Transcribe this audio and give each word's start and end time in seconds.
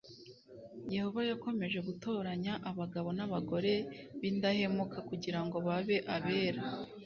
Yehova 0.93 1.21
yakomeje 1.31 1.77
gutoranya 1.87 2.53
abagabo 2.69 3.09
n’abagore 3.17 3.73
b’indahemuka 4.19 4.97
kugira 5.09 5.39
ngo 5.45 5.55
babe 5.67 5.97
abera 6.15 6.61